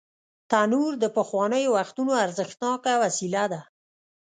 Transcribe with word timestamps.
تنور 0.49 0.91
د 0.99 1.05
پخوانیو 1.17 1.73
وختونو 1.77 2.13
ارزښتناکه 2.25 2.93
وسیله 3.03 3.43
ده 3.51 3.61